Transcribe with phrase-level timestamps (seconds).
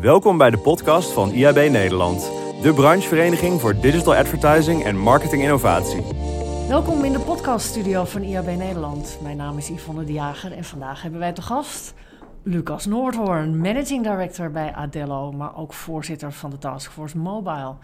[0.00, 2.30] Welkom bij de podcast van IAB Nederland,
[2.62, 6.02] de branchevereniging voor digital advertising en marketing innovatie.
[6.68, 9.18] Welkom in de podcaststudio van IAB Nederland.
[9.22, 11.94] Mijn naam is Yvonne de Jager en vandaag hebben wij te gast
[12.42, 17.74] Lucas Noordhoorn, managing director bij Adello, maar ook voorzitter van de Taskforce Mobile.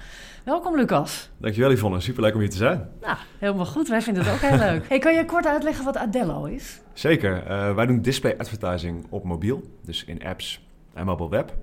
[0.44, 1.30] Welkom Lucas.
[1.36, 2.88] Dankjewel Yvonne, superleuk om hier te zijn.
[3.00, 3.88] Nou, helemaal goed.
[3.88, 4.86] Wij vinden het ook heel leuk.
[4.88, 6.80] Hey, kan je kort uitleggen wat Adello is?
[6.92, 7.42] Zeker.
[7.50, 10.60] Uh, wij doen display advertising op mobiel, dus in apps
[10.94, 11.54] en mobile web.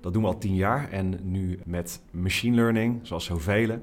[0.00, 3.78] Dat doen we al tien jaar en nu met machine learning, zoals zoveel,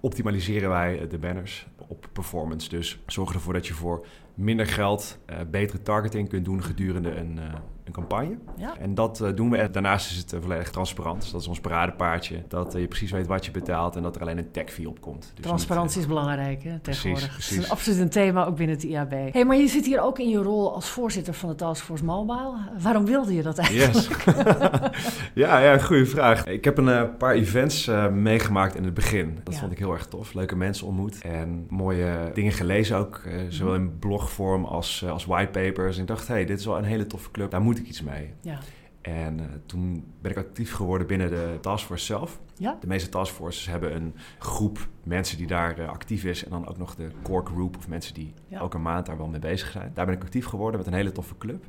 [0.00, 2.68] optimaliseren wij de banners op performance.
[2.68, 7.38] Dus zorgen ervoor dat je voor minder geld uh, betere targeting kunt doen gedurende een,
[7.84, 8.36] een campagne.
[8.56, 8.74] Ja.
[8.78, 9.70] En dat uh, doen we.
[9.70, 11.20] Daarnaast is het volledig transparant.
[11.20, 12.42] Dus dat is ons paradepaardje.
[12.48, 15.00] Dat je precies weet wat je betaalt en dat er alleen een tag fee op
[15.00, 15.32] komt.
[15.34, 17.32] Dus Transparantie is belangrijk hè, tegenwoordig.
[17.32, 19.10] Precies, is absoluut een thema, ook binnen het IAB.
[19.10, 22.54] Hey, maar je zit hier ook in je rol als voorzitter van de Taskforce Mobile.
[22.78, 24.24] Waarom wilde je dat eigenlijk?
[24.24, 24.40] Yes.
[25.44, 26.46] ja, ja, goede vraag.
[26.46, 29.38] Ik heb een paar events meegemaakt in het begin.
[29.44, 30.34] Dat vond ik heel erg tof.
[30.34, 33.20] Leuke mensen ontmoet en mooie dingen gelezen ook.
[33.48, 35.96] zowel in blog blogvorm als, uh, als whitepapers.
[35.96, 38.02] En ik dacht, hey, dit is wel een hele toffe club, daar moet ik iets
[38.02, 38.34] mee.
[38.40, 38.58] Ja.
[39.00, 42.40] En uh, toen ben ik actief geworden binnen de taskforce zelf.
[42.56, 42.76] Ja?
[42.80, 46.44] De meeste taskforces hebben een groep mensen die daar uh, actief is.
[46.44, 48.58] En dan ook nog de core group of mensen die ja.
[48.58, 49.90] elke maand daar wel mee bezig zijn.
[49.94, 51.64] Daar ben ik actief geworden met een hele toffe club.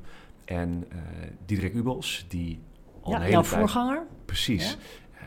[0.45, 0.87] En
[1.45, 2.59] Diederik Ubels, die
[3.01, 3.55] al ja, een hele jouw tijd...
[3.55, 4.05] voorganger?
[4.25, 4.77] Precies.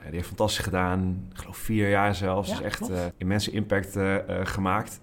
[0.05, 1.27] die heeft fantastisch gedaan.
[1.31, 2.49] Ik geloof vier jaar zelfs.
[2.49, 3.99] Dus echt immense impact
[4.43, 5.01] gemaakt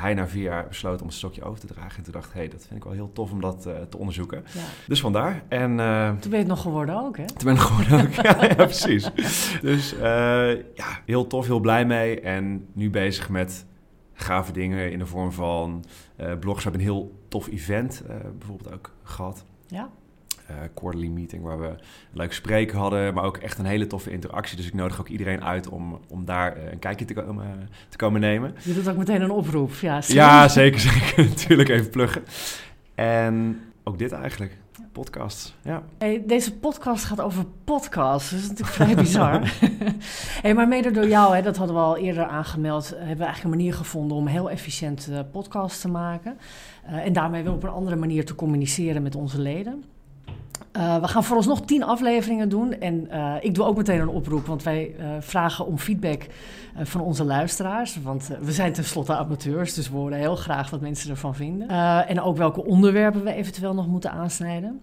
[0.00, 1.96] hij na vier jaar besloot om een stokje over te dragen.
[1.96, 3.98] En toen dacht ik, hey, dat vind ik wel heel tof om dat uh, te
[3.98, 4.44] onderzoeken.
[4.54, 4.60] Ja.
[4.86, 5.42] Dus vandaar.
[5.48, 7.26] En, uh, toen ben je het nog geworden ook, hè?
[7.26, 9.10] Toen ben ik geworden ook, ja, ja, precies.
[9.60, 10.00] Dus uh,
[10.74, 12.20] ja, heel tof, heel blij mee.
[12.20, 13.66] En nu bezig met
[14.12, 15.84] gave dingen in de vorm van
[16.40, 16.64] blogs.
[16.64, 18.02] We hebben een heel tof event
[18.38, 19.44] bijvoorbeeld ook gehad.
[19.66, 19.90] Ja
[20.74, 21.78] quarterly meeting waar we een
[22.12, 24.56] leuk spreken hadden, maar ook echt een hele toffe interactie.
[24.56, 27.96] Dus ik nodig ook iedereen uit om, om daar uh, een kijkje te komen, te
[27.96, 28.54] komen nemen.
[28.62, 30.02] Je doet ook meteen een oproep, ja.
[30.06, 31.24] Ja, zeker, zeker.
[31.24, 32.22] Natuurlijk even pluggen.
[32.94, 34.56] En ook dit eigenlijk.
[34.92, 35.82] Podcasts, ja.
[35.98, 38.30] Hey, deze podcast gaat over podcasts.
[38.30, 39.52] Dat is natuurlijk vrij bizar.
[40.42, 42.88] hey, maar mede door jou, hè, dat hadden we al eerder aangemeld...
[42.88, 46.38] hebben we eigenlijk een manier gevonden om heel efficiënt uh, podcast te maken.
[46.86, 49.84] Uh, en daarmee weer op een andere manier te communiceren met onze leden.
[50.76, 52.72] Uh, we gaan vooralsnog tien afleveringen doen.
[52.72, 56.26] En uh, ik doe ook meteen een oproep, want wij uh, vragen om feedback
[56.82, 58.02] van onze luisteraars.
[58.02, 61.68] Want we zijn tenslotte amateurs, dus we horen heel graag wat mensen ervan vinden.
[62.06, 64.80] en ook welke onderwerpen we eventueel nog moeten aansnijden.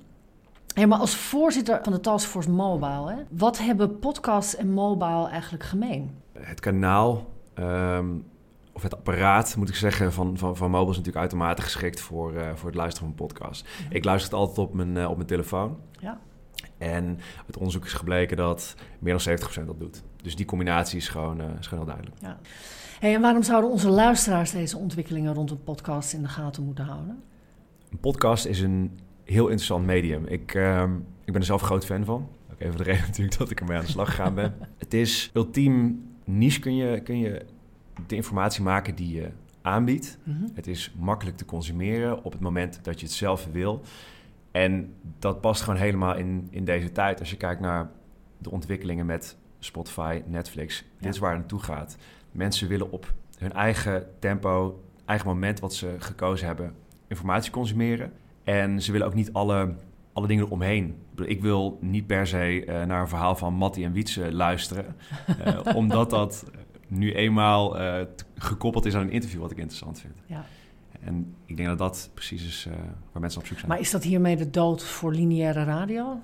[0.88, 6.12] Maar als voorzitter van de Taskforce Mobile, hè, wat hebben podcasts en mobile eigenlijk gemeen?
[6.40, 7.26] Het kanaal
[7.60, 8.26] um
[8.76, 12.34] of het apparaat, moet ik zeggen, van, van, van mobile is natuurlijk uitermate geschikt voor,
[12.34, 13.68] uh, voor het luisteren van een podcast.
[13.90, 15.78] Ik luister het altijd op mijn, uh, op mijn telefoon.
[16.00, 16.20] Ja.
[16.78, 20.04] En het onderzoek is gebleken dat meer dan 70% dat doet.
[20.22, 22.22] Dus die combinatie is gewoon, uh, is gewoon heel duidelijk.
[22.22, 22.40] Ja.
[23.00, 26.86] Hey, en waarom zouden onze luisteraars deze ontwikkelingen rond een podcast in de gaten moeten
[26.86, 27.24] houden?
[27.90, 30.26] Een podcast is een heel interessant medium.
[30.26, 32.30] Ik, ehm, ik ben er zelf groot fan van.
[32.52, 34.56] Ook even de reden natuurlijk dat ik ermee aan de slag gegaan ben.
[34.78, 37.46] het is ultiem niche kun je, kun je
[38.08, 40.18] de informatie maken die je aanbiedt.
[40.24, 40.48] Mhm.
[40.54, 43.82] Het is makkelijk te consumeren op het moment dat je het zelf wil.
[44.52, 47.20] En dat past gewoon helemaal in, in deze tijd.
[47.20, 47.90] Als je kijkt naar
[48.38, 51.98] de ontwikkelingen met Spotify, Netflix, dit is waar het naartoe gaat.
[52.32, 56.76] Mensen willen op hun eigen tempo, eigen moment wat ze gekozen hebben,
[57.08, 58.12] informatie consumeren.
[58.44, 59.76] En ze willen ook niet alle,
[60.14, 60.96] alle dingen eromheen.
[61.16, 64.96] Ik wil niet per se uh, naar een verhaal van Mattie en Wietse luisteren,
[65.46, 66.46] uh, omdat dat
[66.88, 68.02] nu eenmaal uh,
[68.36, 70.14] gekoppeld is aan een interview wat ik interessant vind.
[70.26, 70.46] Ja.
[71.00, 72.74] En ik denk dat dat precies is uh,
[73.12, 73.70] waar mensen op zoek zijn.
[73.70, 76.20] Maar is dat hiermee de dood voor lineaire radio?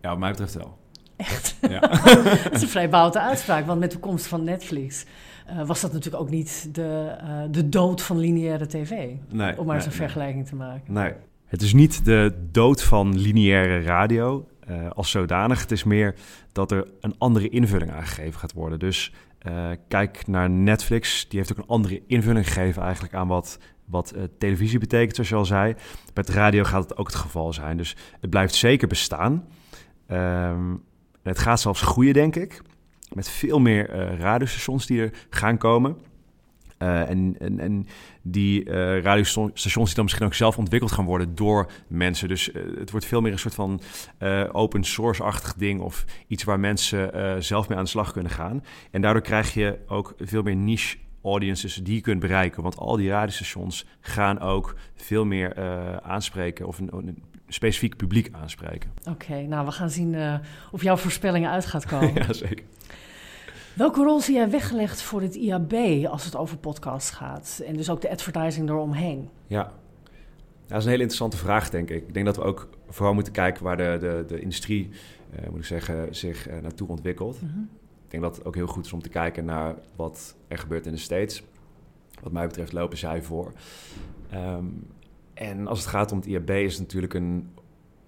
[0.00, 0.78] Ja, wat mij betreft wel.
[1.16, 1.56] Echt?
[1.60, 1.80] Ja.
[2.42, 5.04] dat is een vrij boute uitspraak, want met de komst van Netflix
[5.50, 7.16] uh, was dat natuurlijk ook niet de,
[7.50, 9.08] de dood van lineaire tv.
[9.28, 10.92] Nee, om maar eens een vergelijking te maken.
[10.92, 11.12] Nee,
[11.46, 14.48] het is niet de dood van lineaire radio
[14.94, 15.60] als zodanig.
[15.60, 16.14] Het is meer
[16.52, 18.78] dat er een andere invulling aangegeven gaat worden.
[18.78, 19.12] Dus
[19.46, 21.28] uh, kijk naar Netflix.
[21.28, 25.28] Die heeft ook een andere invulling gegeven eigenlijk aan wat, wat uh, televisie betekent, zoals
[25.28, 25.74] je al zei.
[26.14, 27.76] Met radio gaat het ook het geval zijn.
[27.76, 29.44] Dus het blijft zeker bestaan.
[30.10, 30.82] Um,
[31.22, 32.62] het gaat zelfs groeien, denk ik.
[33.12, 35.96] Met veel meer uh, radiostations die er gaan komen.
[36.82, 37.86] Uh, en, en, en
[38.22, 42.28] die uh, radiostations die dan misschien ook zelf ontwikkeld gaan worden door mensen.
[42.28, 43.80] Dus uh, het wordt veel meer een soort van
[44.52, 48.64] open source-achtig ding of iets waar mensen zelf mee aan de slag kunnen gaan.
[48.90, 52.62] En daardoor krijg je ook veel meer niche audiences die je kunt bereiken.
[52.62, 55.54] Want al die radiostations gaan ook veel meer
[56.02, 58.90] aanspreken of een, een specifiek publiek aanspreken.
[59.08, 60.40] Oké, nou we gaan zien
[60.70, 62.14] of jouw voorspellingen uit gaat komen.
[62.26, 62.64] ja, zeker.
[63.74, 65.74] Welke rol zie jij weggelegd voor het IAB
[66.06, 67.62] als het over podcasts gaat?
[67.66, 69.28] En dus ook de advertising eromheen?
[69.46, 69.72] Ja,
[70.66, 72.06] dat is een hele interessante vraag, denk ik.
[72.06, 74.88] Ik denk dat we ook vooral moeten kijken waar de, de, de industrie,
[75.40, 77.42] uh, moet ik zeggen, zich uh, naartoe ontwikkelt.
[77.42, 77.58] Mhm.
[78.04, 80.86] Ik denk dat het ook heel goed is om te kijken naar wat er gebeurt
[80.86, 81.42] in de States.
[82.22, 83.52] Wat mij betreft lopen zij voor.
[84.34, 84.86] Um,
[85.34, 87.50] en als het gaat om het IAB, is het natuurlijk een,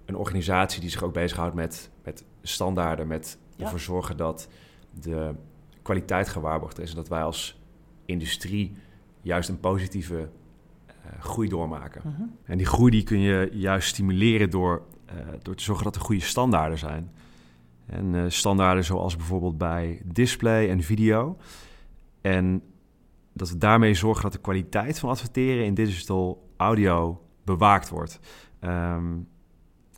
[0.05, 3.63] een organisatie die zich ook bezighoudt met, met standaarden, met Ja.
[3.63, 4.47] ervoor zorgen dat
[5.01, 5.33] de
[5.83, 6.89] kwaliteit gewaarborgd is.
[6.89, 7.61] En dat wij als
[8.05, 8.75] industrie
[9.21, 10.29] juist een positieve
[10.87, 12.01] eh, groei doormaken.
[12.05, 12.21] Mhm.
[12.43, 16.01] En die groei die kun je juist stimuleren door, eh, door te zorgen dat er
[16.01, 17.11] goede standaarden zijn.
[17.85, 21.37] En eh, standaarden zoals bijvoorbeeld bij display en video.
[22.21, 22.63] En
[23.33, 28.19] dat we daarmee zorgen dat de kwaliteit van adverteren in digital audio bewaakt wordt.
[28.59, 29.13] Ehm,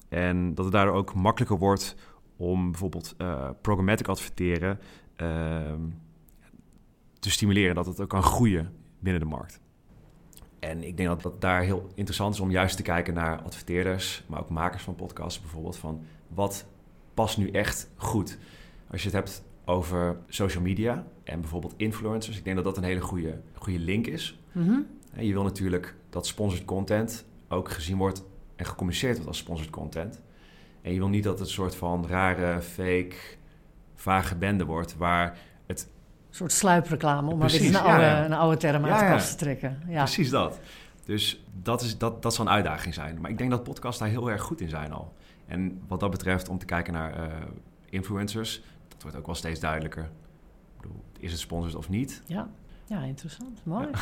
[0.10, 1.96] en dat het daardoor ook makkelijker wordt
[2.38, 3.16] om bijvoorbeeld
[3.62, 4.80] programmatic adverteren
[7.20, 9.60] te stimuleren, dat het ook kan groeien binnen de markt.
[10.60, 14.24] En ik denk dat dat daar heel interessant is om juist te kijken naar adverteerders,
[14.28, 16.66] maar ook makers van podcasts bijvoorbeeld, van wat
[17.14, 18.38] past nu echt goed.
[18.92, 22.84] Als je het hebt over social media en bijvoorbeeld influencers, ik denk dat dat een
[22.84, 24.40] hele goede, goede link is.
[24.52, 24.80] Mhm.
[25.14, 28.24] En je wil natuurlijk dat sponsored content ook gezien wordt
[28.56, 30.22] en gecommuniceerd wordt als sponsored content.
[30.82, 33.16] En je wil niet dat het een soort van rare, fake,
[33.96, 35.88] vage bende wordt waar het
[36.30, 38.26] Een soort sluipreclame, om maar weer een oude, ja, ja.
[38.26, 39.12] een oude term uit Ja, de ja.
[39.12, 39.82] kast te trekken.
[39.88, 40.04] Ja.
[40.04, 40.60] Precies dat.
[41.06, 43.22] Dus dat, is, dat, dat zal een uitdaging zijn.
[43.22, 45.14] Maar ik denk dat podcasts daar heel erg goed in zijn al.
[45.46, 47.34] En wat dat betreft, om te kijken naar eh,
[47.90, 50.04] influencers, dat wordt ook wel steeds duidelijker.
[50.04, 52.22] Ik bedoel, is het sponsored of niet?
[52.26, 52.48] Ja,
[52.86, 53.60] ja interessant.
[53.64, 53.88] Mooi.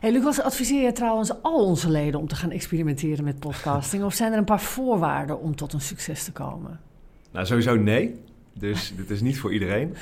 [0.00, 4.04] Hey Lucas, adviseer je trouwens al onze leden om te gaan experimenteren met podcasting?
[4.04, 6.80] Of zijn er een paar voorwaarden om tot een succes te komen?
[7.32, 8.24] Nou, sowieso nee.
[8.58, 9.94] Dus dit is niet voor iedereen.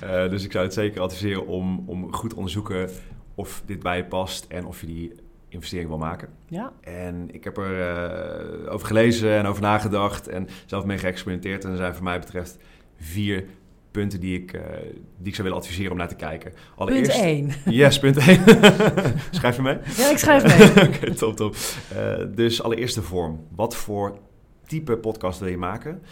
[0.00, 2.90] Eh, dus ik zou het zeker adviseren om, om goed te onderzoeken
[3.34, 5.12] of dit bij je past en of je die
[5.48, 6.28] investering wil maken.
[6.48, 11.64] Ja, En ik heb er eh, over gelezen en over nagedacht en zelf mee geëxperimenteerd.
[11.64, 12.58] En er zijn voor mij betreft
[12.96, 13.44] vier
[13.90, 14.62] punten die ik, eh,
[15.18, 16.52] die ik zou willen adviseren om naar te kijken.
[16.76, 17.50] punt 1.
[17.64, 18.40] Yes, punt 1.
[19.30, 19.78] Schrijf je mee?
[19.96, 20.88] Ja, ik schrijf mee.
[20.88, 21.56] Oké, top, top.
[22.34, 23.46] Dus allereerst de vorm.
[23.54, 24.18] Wat voor
[24.66, 26.02] type podcast wil je maken?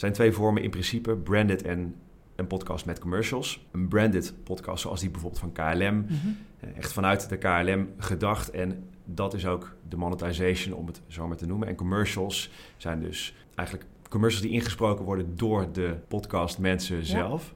[0.00, 1.94] Het zijn twee vormen in principe, branded en
[2.36, 3.66] een podcast met commercials.
[3.72, 5.96] Een branded podcast zoals die bijvoorbeeld van KLM.
[5.96, 6.14] Mhm.
[6.60, 8.50] Eh, Echt vanuit de KLM gedacht.
[8.50, 11.68] En dat is ook de monetization, om het zo maar te noemen.
[11.68, 17.54] En commercials zijn dus eigenlijk commercials die ingesproken worden door de podcastmensen zelf.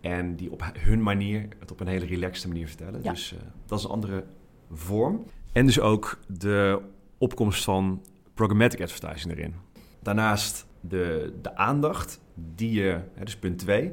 [0.00, 3.00] En die op hun manier het op een hele relaxte manier vertellen.
[3.02, 3.10] Ja.
[3.10, 4.24] Dus eh, dat is een andere
[4.72, 5.24] vorm.
[5.52, 6.80] En dus ook de
[7.18, 8.02] opkomst van
[8.34, 9.54] programmatic advertising erin.
[10.02, 13.92] Daarnaast de, de aandacht die je, hè, dus punt 2.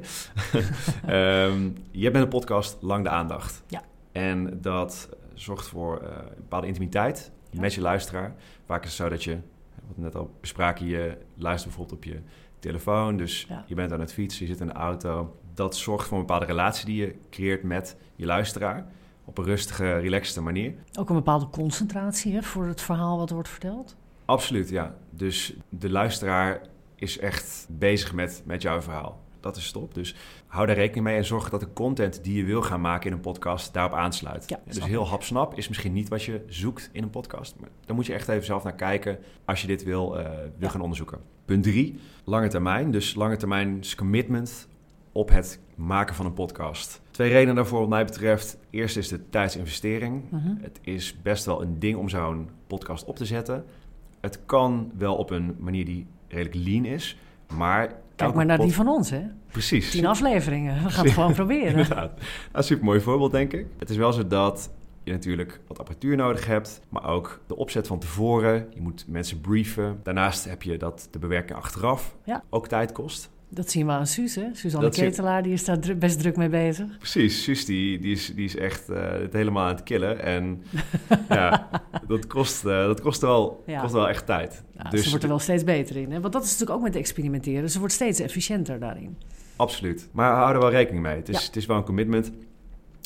[1.06, 3.62] Ehm, je met een podcast lang de aandacht.
[3.66, 3.82] Ja.
[4.12, 7.60] En dat zorgt voor eh, een bepaalde intimiteit Ja.
[7.60, 8.34] met je luisteraar.
[8.66, 9.32] Vaak is het zo dat je,
[9.86, 12.20] wat we net al bespraken, je luistert bijvoorbeeld op je
[12.58, 13.16] telefoon.
[13.16, 13.64] Dus Ja.
[13.66, 15.36] je bent aan het fietsen, je zit in de auto.
[15.54, 18.86] Dat zorgt voor een bepaalde relatie die je creëert met je luisteraar.
[19.24, 20.74] Op een rustige, relaxte manier.
[20.98, 23.96] Ook een bepaalde concentratie hè, voor het verhaal wat wordt verteld.
[24.24, 24.94] Absoluut, ja.
[25.10, 26.60] Dus de luisteraar
[27.00, 29.26] is echt bezig met, met jouw verhaal.
[29.40, 29.94] Dat is top.
[29.94, 30.14] Dus
[30.46, 33.12] hou daar rekening mee en zorg dat de content die je wil gaan maken in
[33.16, 34.48] een podcast daarop aansluit.
[34.48, 37.56] Ja, dus heel hapsnap is misschien niet wat je zoekt in een podcast.
[37.60, 40.42] Maar daar moet je echt even zelf naar kijken als je dit wil, eh, wil
[40.58, 40.68] Ja.
[40.68, 41.18] gaan onderzoeken.
[41.44, 42.90] Punt drie, lange termijn.
[42.90, 44.68] Dus lange termijn commitment
[45.12, 47.00] op het maken van een podcast.
[47.10, 48.58] Twee redenen daarvoor wat mij betreft.
[48.70, 50.22] Eerst is de tijdsinvestering.
[50.30, 50.54] Mhm.
[50.60, 53.64] Het is best wel een ding om zo'n podcast op te zetten.
[54.20, 57.18] Het kan wel op een manier die redelijk lean is,
[57.56, 57.92] maar...
[58.16, 59.20] Kijk maar naar die van ons, hè?
[59.52, 59.90] Precies.
[59.90, 60.82] Tien afleveringen.
[60.82, 61.68] We gaan het gewoon proberen.
[61.68, 62.10] Inderdaad.
[62.52, 63.66] Een super mooi voorbeeld, denk ik.
[63.78, 64.70] Het is wel zo dat
[65.04, 68.66] je natuurlijk wat apparatuur nodig hebt, maar ook de opzet van tevoren.
[68.74, 70.00] Je moet mensen brieven.
[70.02, 72.42] Daarnaast heb je dat de bewerking achteraf Ja.
[72.50, 73.30] ook tijd kost.
[73.50, 74.44] Dat zien we aan Suus, hè?
[74.52, 76.98] Suzanne Dat Ketelaar, die is daar dru- best druk mee bezig.
[76.98, 80.22] Precies, Suus die, die, is, die is echt eh, het helemaal aan het killen.
[80.22, 80.62] En
[81.28, 81.68] ja,
[82.08, 83.80] dat kost, eh, dat kost, wel, Ja.
[83.80, 84.62] kost wel echt tijd.
[84.76, 86.12] Ja, dus ze wordt er wel steeds beter in.
[86.12, 86.20] Hè?
[86.20, 87.70] Want dat is natuurlijk ook met experimenteren.
[87.70, 89.16] Ze wordt steeds efficiënter daarin.
[89.56, 90.08] Absoluut.
[90.12, 91.16] Maar hou er wel rekening mee.
[91.16, 91.46] Het is, Ja.
[91.46, 92.32] het is wel een commitment.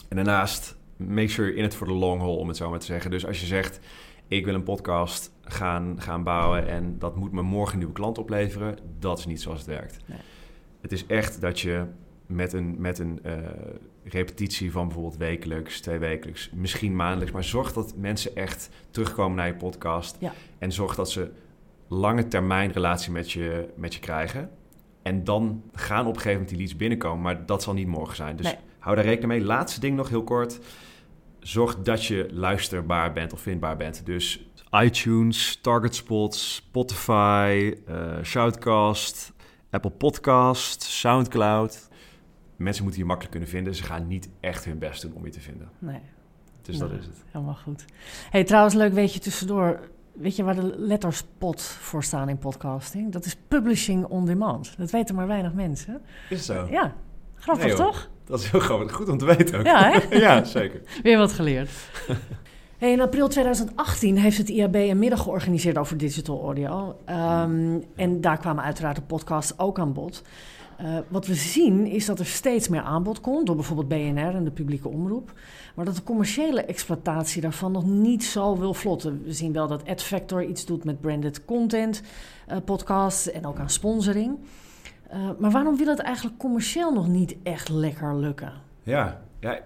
[0.08, 2.78] En daarnaast, make sure you're in it for the long haul, om het zo maar
[2.78, 3.10] te zeggen.
[3.10, 3.80] Dus als je zegt,
[4.28, 8.18] ik wil een podcast gaan, gaan bouwen en dat moet me morgen een nieuwe klant
[8.18, 9.96] opleveren, dat is niet zoals het werkt.
[10.06, 10.18] Nee.
[10.80, 11.84] Het is echt dat je
[12.34, 13.32] met een, met een uh,
[14.04, 17.32] repetitie van bijvoorbeeld wekelijks, twee wekelijks, misschien maandelijks.
[17.32, 20.16] Maar zorg dat mensen echt terugkomen naar je podcast.
[20.20, 20.32] Ja.
[20.58, 21.30] En zorg dat ze
[21.88, 24.50] lange termijn relatie met je, met je krijgen.
[25.02, 27.22] En dan gaan op een gegeven moment die leads binnenkomen.
[27.22, 28.36] Maar dat zal niet morgen zijn.
[28.36, 28.56] Dus Nee.
[28.78, 29.44] hou daar rekening mee.
[29.44, 30.58] Laatste ding nog heel kort.
[31.40, 34.06] Zorg dat je luisterbaar bent of vindbaar bent.
[34.06, 34.46] Dus
[34.82, 39.32] iTunes, Target Spots, Spotify, eh, Shoutcast,
[39.70, 41.88] Apple Podcast, Soundcloud.
[42.56, 43.74] Mensen moeten je makkelijk kunnen vinden.
[43.74, 45.68] Ze gaan niet echt hun best doen om je te vinden.
[45.78, 46.00] Nee,
[46.62, 46.90] Dus Nou.
[46.90, 47.16] dat is het.
[47.30, 47.84] helemaal goed.
[48.30, 49.80] hey, trouwens, leuk weet je tussendoor.
[50.12, 53.12] Weet je waar de letters POT voor staan in podcasting?
[53.12, 54.74] Dat is Publishing on Demand.
[54.76, 56.02] Dat weten maar weinig mensen.
[56.28, 56.66] Is zo?
[56.70, 56.94] Ja,
[57.34, 58.10] grappig Nee, toch?
[58.24, 58.92] Dat is heel grappig.
[58.92, 59.64] Goed om te weten ook.
[59.66, 60.16] Ja, hè?
[60.26, 60.80] ja, zeker.
[61.02, 61.70] Weer wat geleerd.
[62.82, 66.96] In april 2018 heeft het IAB een middag georganiseerd over digital audio.
[67.04, 70.22] Ehm, en daar kwamen uiteraard de podcasts ook aan bod.
[70.76, 74.44] Eh, wat we zien is dat er steeds meer aanbod komt door bijvoorbeeld BNR en
[74.44, 75.32] de publieke omroep.
[75.74, 79.22] Maar dat de commerciële exploitatie daarvan nog niet zo wil vlotten.
[79.24, 82.02] We zien wel dat AdFactor iets doet met branded content,
[82.46, 84.38] eh, podcasts en ook aan sponsoring.
[85.08, 88.52] Eh, maar waarom wil het eigenlijk commercieel nog niet echt lekker lukken?
[88.82, 89.58] Ja, ja.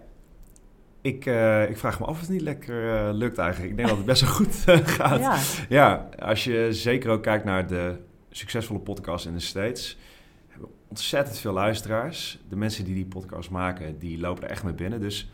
[1.06, 3.70] Ik, eh, ik vraag me af of het niet lekker eh, lukt eigenlijk.
[3.70, 5.20] Ik denk dat het best wel goed eh, gaat.
[5.20, 7.98] Ja, Ja, als je zeker ook kijkt naar de
[8.30, 9.98] succesvolle podcasts in de States,
[10.48, 12.38] hebben ontzettend veel luisteraars.
[12.48, 15.00] De mensen die die podcast maken, die lopen er echt mee binnen.
[15.00, 15.30] Dus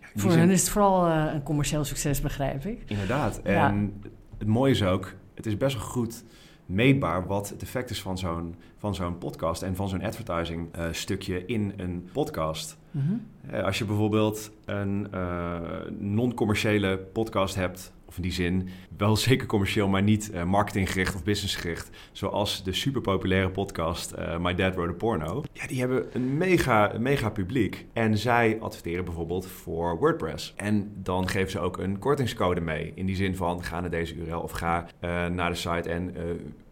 [0.00, 2.82] ja, voor zin- hen is het vooral een commercieel succes, begrijp ik.
[2.86, 3.40] Inderdaad.
[3.44, 3.68] Ja.
[3.68, 4.02] En
[4.38, 6.24] het mooie is ook, het is best wel goed
[6.66, 11.46] meetbaar wat het effect is van zo'n, van zo'n podcast en van zo'n advertising stukje
[11.46, 12.76] in een podcast.
[12.94, 13.14] Mhm.
[13.50, 15.60] Eh, Als je bijvoorbeeld een eh,
[15.98, 21.22] non-commerciële podcast hebt, of in die zin wel zeker commercieel, maar niet eh, marketinggericht of
[21.24, 25.42] businessgericht, zoals de superpopulaire podcast My Dad Wrote a Porno.
[25.52, 30.52] Ja, die hebben een mega, mega publiek en zij adverteren bijvoorbeeld voor WordPress.
[30.56, 34.14] En dan geven ze ook een kortingscode mee, in die zin van ga naar deze
[34.14, 34.86] URL of ga
[35.28, 36.14] naar de site en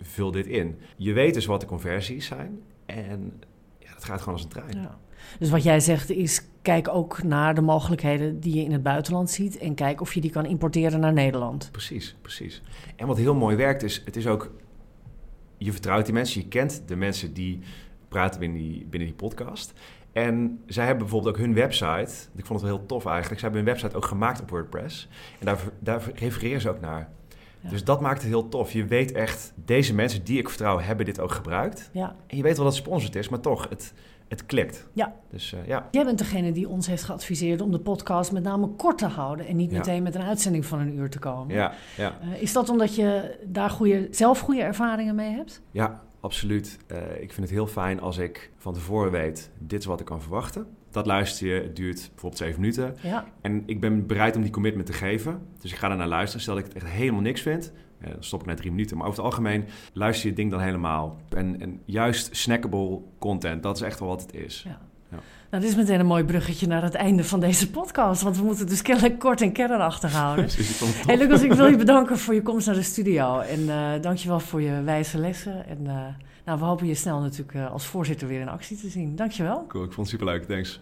[0.01, 0.79] vul dit in.
[0.97, 3.33] Je weet dus wat de conversies zijn en
[3.79, 4.77] ja, dat gaat gewoon als een trein.
[4.83, 4.99] Ja.
[5.39, 9.31] Dus wat jij zegt is, kijk ook naar de mogelijkheden die je in het buitenland
[9.31, 11.69] ziet en kijk of je die kan importeren naar Nederland.
[11.73, 12.63] Precies, precies.
[12.97, 14.51] En wat heel mooi werkt is, het is ook,
[15.59, 17.61] je vertrouwt die mensen, je kent de mensen die
[18.09, 19.73] praten binnen die, binnen die podcast.
[20.13, 23.45] En zij hebben bijvoorbeeld ook hun website, ik vond het wel heel tof eigenlijk, ze
[23.47, 25.09] hebben hun website ook gemaakt op WordPress.
[25.39, 27.09] En daar, daar refereren ze ook naar.
[27.61, 27.69] Ja.
[27.69, 28.73] Dus dat maakt het heel tof.
[28.73, 31.91] Je weet echt, deze mensen die ik vertrouw hebben dit ook gebruikt.
[31.93, 32.17] Ja.
[32.27, 33.95] En je weet wel dat het sponsored is, maar toch, het,
[34.33, 34.89] het klikt.
[34.93, 35.15] Ja.
[35.31, 38.69] Dus eh, ja, Jij bent degene die ons heeft geadviseerd om de podcast met name
[38.69, 39.77] kort te houden en niet Ja.
[39.79, 41.55] meteen met een uitzending van een uur te komen.
[41.55, 42.19] ja, ja.
[42.21, 45.63] Eh, is dat omdat je daar goede, zelf goede ervaringen mee hebt?
[45.71, 46.79] Ja, absoluut.
[46.87, 50.07] Eh, ik vind het heel fijn als ik van tevoren weet, dit is wat ik
[50.07, 50.67] kan verwachten.
[50.91, 52.97] Dat luister je, het duurt bijvoorbeeld zeven minuten.
[53.03, 53.25] Ja.
[53.41, 55.47] En ik ben bereid om die commitment te geven.
[55.61, 56.43] Dus ik ga er naar luisteren.
[56.43, 57.73] Stel dat ik het echt helemaal niks vind,
[58.11, 58.97] dan stop ik na drie minuten.
[58.97, 61.17] Maar over het algemeen luister je het ding dan helemaal.
[61.29, 64.63] En, en juist snackable content, dat is echt wel wat het is.
[64.69, 64.79] ja.
[65.13, 65.19] Ja.
[65.51, 68.45] Nou, dit is meteen een mooi bruggetje naar het einde van deze podcast, want we
[68.45, 70.45] moeten dus kennelijk kort en kernachtig houden.
[70.57, 71.17] Dus Hey.
[71.17, 73.41] Lucas, ik wil je bedanken voor je komst naar de studio.
[73.41, 75.67] En eh dankjewel voor je wijze lessen.
[75.67, 75.95] En eh,
[76.45, 79.17] nou, we hopen je snel natuurlijk eh, als voorzitter weer in actie te zien.
[79.17, 79.65] Dankjewel.
[79.69, 80.45] Cool, ik vond het superleuk.
[80.45, 80.81] Thanks.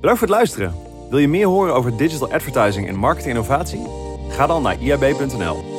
[0.00, 0.74] Bedankt voor het luisteren.
[1.10, 4.05] Wil je meer horen over digital advertising en marketing innovatie?
[4.28, 5.75] Ga dan naar iab.nl.